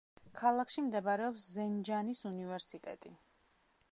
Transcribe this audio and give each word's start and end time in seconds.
ქალაქში 0.41 0.83
მდებარეობს 0.85 1.45
ზენჯანის 1.57 2.21
უნივერსიტეტი. 2.31 3.13